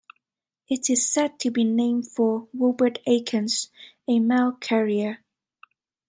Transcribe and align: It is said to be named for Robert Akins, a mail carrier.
It 0.67 0.89
is 0.89 1.05
said 1.05 1.37
to 1.41 1.51
be 1.51 1.63
named 1.63 2.07
for 2.07 2.47
Robert 2.55 2.97
Akins, 3.05 3.69
a 4.07 4.17
mail 4.19 4.53
carrier. 4.53 5.23